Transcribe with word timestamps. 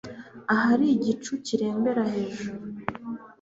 Ahari 0.53 0.85
igicu 0.95 1.31
kireremba 1.45 2.01
hejuru 2.13 2.63